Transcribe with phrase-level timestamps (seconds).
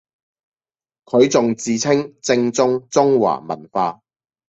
[1.05, 3.99] 佢仲自稱正宗中華文化